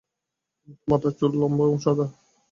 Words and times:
মাথার 0.87 1.13
চুল 1.19 1.31
লম্বা 1.41 1.63
এবং 1.65 1.77
সাদা। 1.83 2.05